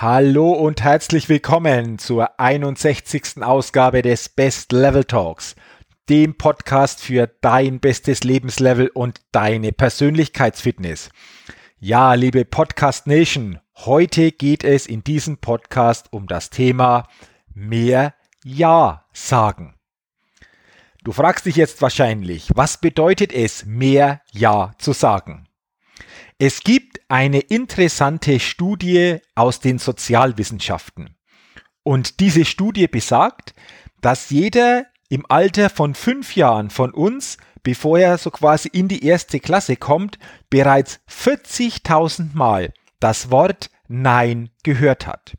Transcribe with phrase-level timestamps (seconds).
[0.00, 3.42] Hallo und herzlich willkommen zur 61.
[3.42, 5.56] Ausgabe des Best Level Talks,
[6.08, 11.10] dem Podcast für dein bestes Lebenslevel und deine Persönlichkeitsfitness.
[11.80, 17.08] Ja, liebe Podcast Nation, heute geht es in diesem Podcast um das Thema
[17.52, 19.74] mehr Ja sagen.
[21.02, 25.47] Du fragst dich jetzt wahrscheinlich, was bedeutet es, mehr Ja zu sagen?
[26.40, 31.16] Es gibt eine interessante Studie aus den Sozialwissenschaften.
[31.82, 33.54] Und diese Studie besagt,
[34.00, 39.04] dass jeder im Alter von fünf Jahren von uns, bevor er so quasi in die
[39.04, 45.36] erste Klasse kommt, bereits 40.000 Mal das Wort Nein gehört hat.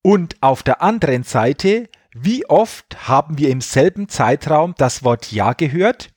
[0.00, 5.52] Und auf der anderen Seite, wie oft haben wir im selben Zeitraum das Wort Ja
[5.52, 6.10] gehört?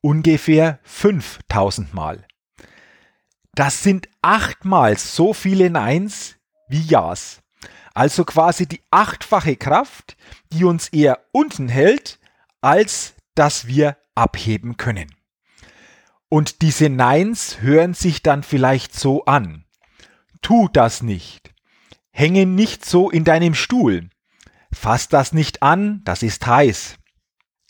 [0.00, 2.26] Ungefähr 5000 Mal.
[3.54, 6.36] Das sind achtmal so viele Neins
[6.68, 7.42] wie Ja's.
[7.94, 10.16] Also quasi die achtfache Kraft,
[10.52, 12.18] die uns eher unten hält,
[12.62, 15.14] als dass wir abheben können.
[16.30, 19.66] Und diese Neins hören sich dann vielleicht so an.
[20.40, 21.52] Tu das nicht.
[22.10, 24.08] Hänge nicht so in deinem Stuhl.
[24.72, 26.96] Fass das nicht an, das ist heiß.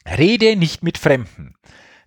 [0.07, 1.57] Rede nicht mit Fremden.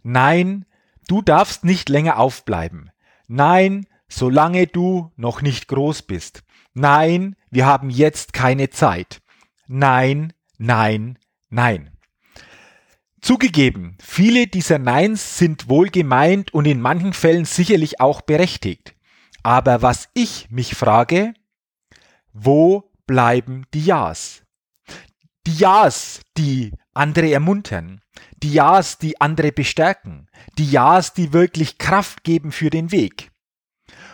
[0.01, 0.65] Nein,
[1.09, 2.91] du darfst nicht länger aufbleiben.
[3.27, 6.43] Nein, solange du noch nicht groß bist.
[6.73, 9.21] Nein, wir haben jetzt keine Zeit.
[9.67, 11.17] Nein, nein,
[11.49, 11.91] nein.
[13.21, 18.93] Zugegeben, viele dieser Neins sind wohl gemeint und in manchen Fällen sicherlich auch berechtigt.
[19.41, 21.33] Aber was ich mich frage,
[22.33, 24.44] wo bleiben die Ja's?
[25.47, 28.01] Die Ja's, die andere ermuntern,
[28.41, 33.31] die Ja's, die andere bestärken, die Ja's, die wirklich Kraft geben für den Weg.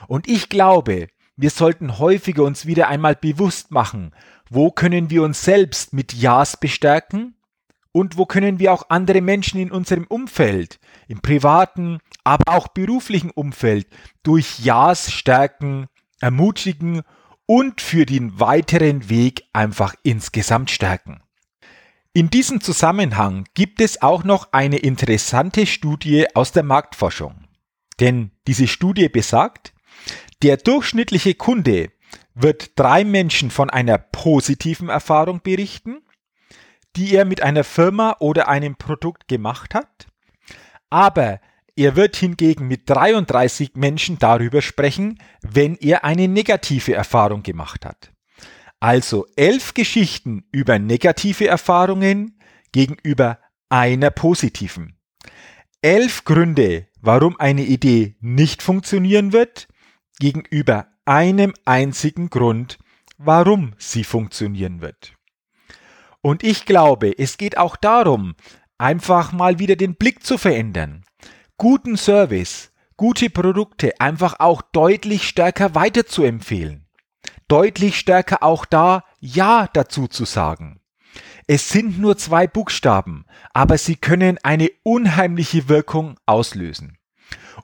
[0.08, 4.14] Und ich glaube, wir sollten häufiger uns wieder einmal bewusst machen,
[4.50, 7.36] wo können wir uns selbst mit Ja's bestärken
[7.94, 13.32] und wo können wir auch andere Menschen in unserem Umfeld, im privaten, aber auch beruflichen
[13.32, 13.88] Umfeld
[14.24, 15.88] durch Ja's stärken,
[16.20, 17.04] ermutigen
[17.52, 21.22] und für den weiteren Weg einfach insgesamt stärken.
[22.14, 27.44] In diesem Zusammenhang gibt es auch noch eine interessante Studie aus der Marktforschung.
[28.00, 29.74] Denn diese Studie besagt,
[30.44, 31.92] der durchschnittliche Kunde
[32.36, 36.04] wird drei Menschen von einer positiven Erfahrung berichten,
[36.96, 40.08] die er mit einer Firma oder einem Produkt gemacht hat,
[40.90, 41.42] aber
[41.76, 48.12] er wird hingegen mit 33 Menschen darüber sprechen, wenn er eine negative Erfahrung gemacht hat.
[48.80, 52.40] Also elf Geschichten über negative Erfahrungen
[52.72, 53.40] gegenüber
[53.70, 54.98] einer positiven.
[55.82, 59.68] Elf Gründe, warum eine Idee nicht funktionieren wird,
[60.20, 62.78] gegenüber einem einzigen Grund,
[63.18, 65.14] warum sie funktionieren wird.
[66.22, 68.36] Und ich glaube, es geht auch darum,
[68.78, 71.01] einfach mal wieder den Blick zu verändern.
[71.62, 76.88] Guten Service, gute Produkte einfach auch deutlich stärker weiterzuempfehlen
[77.48, 80.82] deutlich stärker auch da Ja dazu zu sagen.
[81.46, 86.98] Es sind nur zwei Buchstaben, aber sie können eine unheimliche Wirkung auslösen.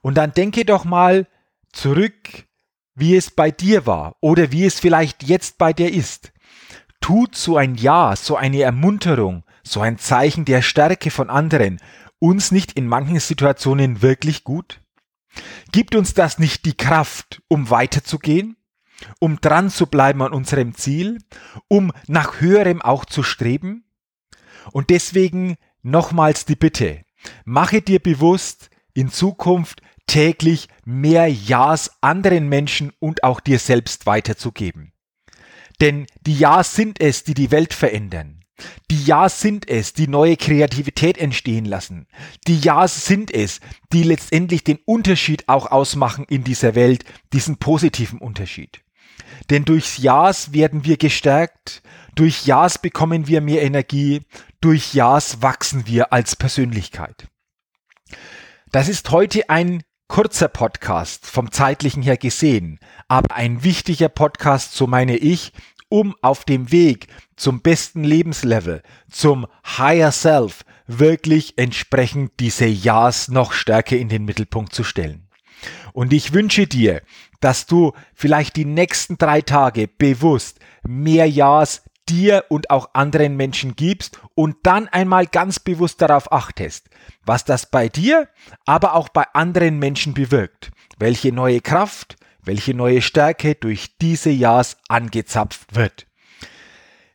[0.03, 1.25] Und dann denke doch mal
[1.73, 2.45] zurück,
[2.93, 6.33] wie es bei dir war oder wie es vielleicht jetzt bei dir ist.
[7.01, 11.79] Tut so ein Ja, so eine Ermunterung, so ein Zeichen der Stärke von anderen
[12.19, 14.81] uns nicht in manchen Situationen wirklich gut?
[15.71, 18.57] Gibt uns das nicht die Kraft, um weiterzugehen?
[19.19, 21.19] um dran zu bleiben an unserem Ziel,
[21.67, 23.85] um nach höherem auch zu streben?
[24.71, 27.03] Und deswegen nochmals die Bitte,
[27.45, 34.93] mache dir bewusst, in Zukunft täglich mehr Ja's anderen Menschen und auch dir selbst weiterzugeben.
[35.79, 38.36] Denn die Ja's sind es, die die Welt verändern.
[38.89, 42.07] Die Ja's sind es, die neue Kreativität entstehen lassen.
[42.47, 43.59] Die Ja's sind es,
[43.93, 48.81] die letztendlich den Unterschied auch ausmachen in dieser Welt, diesen positiven Unterschied.
[49.49, 51.81] Denn durchs Ja's werden wir gestärkt,
[52.15, 54.21] durch Ja's bekommen wir mehr Energie,
[54.61, 57.27] durch Ja's wachsen wir als Persönlichkeit.
[58.71, 64.87] Das ist heute ein kurzer Podcast vom zeitlichen her gesehen, aber ein wichtiger Podcast, so
[64.87, 65.51] meine ich,
[65.89, 69.47] um auf dem Weg zum besten Lebenslevel, zum
[69.77, 75.27] Higher Self, wirklich entsprechend diese Ja's noch stärker in den Mittelpunkt zu stellen.
[75.93, 77.01] Und ich wünsche dir,
[77.39, 83.75] dass du vielleicht die nächsten drei Tage bewusst mehr Ja's dir und auch anderen Menschen
[83.75, 86.89] gibst und dann einmal ganz bewusst darauf achtest,
[87.25, 88.29] was das bei dir,
[88.65, 92.15] aber auch bei anderen Menschen bewirkt, welche neue Kraft,
[92.47, 96.07] welche neue Stärke durch diese Ja's angezapft wird.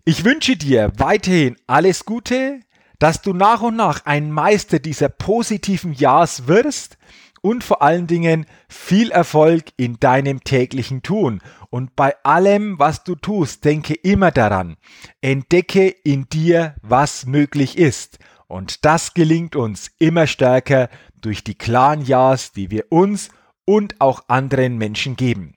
[0.05, 2.61] Ich wünsche dir weiterhin alles Gute,
[2.99, 6.99] dass du nach und nach ein Meister dieser positiven Ja's wirst
[7.41, 11.41] und vor allen Dingen viel Erfolg in deinem täglichen Tun.
[11.71, 14.77] Und bei allem, was du tust, denke immer daran,
[15.21, 18.19] entdecke in dir, was möglich ist.
[18.47, 20.89] Und das gelingt uns immer stärker
[21.21, 23.31] durch die klaren Ja's, die wir uns
[23.65, 25.55] und auch anderen Menschen geben.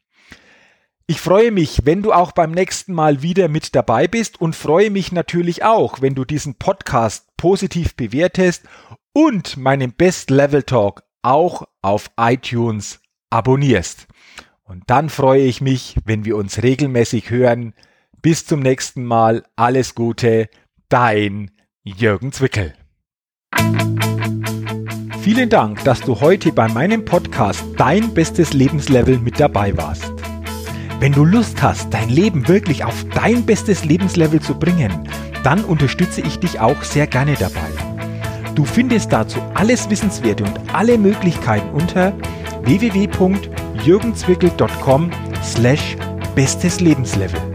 [1.08, 4.90] Ich freue mich, wenn du auch beim nächsten Mal wieder mit dabei bist und freue
[4.90, 8.64] mich natürlich auch, wenn du diesen Podcast positiv bewertest
[9.14, 14.08] und meinen Best Level Talk auch auf iTunes abonnierst.
[14.64, 17.74] Und dann freue ich mich, wenn wir uns regelmäßig hören.
[18.22, 19.44] Bis zum nächsten Mal.
[19.56, 20.50] Alles Gute.
[20.90, 21.52] Dein
[21.84, 22.74] Jürgen Zwickel.
[25.26, 30.14] Vielen Dank, dass du heute bei meinem Podcast Dein bestes Lebenslevel mit dabei warst.
[31.00, 35.10] Wenn du Lust hast, dein Leben wirklich auf dein bestes Lebenslevel zu bringen,
[35.44, 37.72] dann unterstütze ich dich auch sehr gerne dabei.
[38.54, 42.14] Du findest dazu alles Wissenswerte und alle Möglichkeiten unter
[42.62, 45.10] www.jürgenzwickel.com
[45.42, 45.98] slash
[46.36, 47.55] bestes Lebenslevel.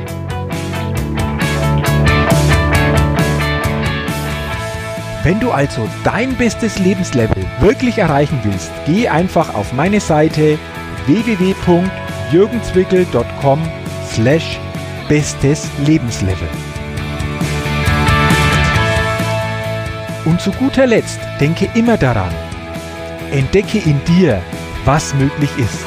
[5.23, 10.57] Wenn du also dein bestes Lebenslevel wirklich erreichen willst, geh einfach auf meine Seite
[11.05, 13.61] www.jürgenzwickel.com
[14.11, 14.59] slash
[15.07, 16.47] bestes Lebenslevel.
[20.25, 22.33] Und zu guter Letzt denke immer daran,
[23.31, 24.41] entdecke in dir,
[24.85, 25.85] was möglich ist.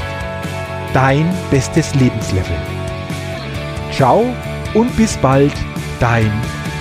[0.92, 2.56] Dein bestes Lebenslevel.
[3.90, 4.32] Ciao
[4.74, 5.54] und bis bald,
[5.98, 6.30] dein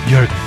[0.08, 0.43] Jürgen.